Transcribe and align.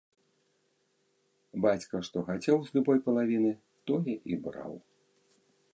Бацька 1.65 1.95
што 2.09 2.17
хацеў 2.31 2.57
з 2.69 2.75
любой 2.79 2.97
палавіны, 3.09 3.51
тое 3.91 4.13
і 4.35 4.41
браў. 4.47 4.73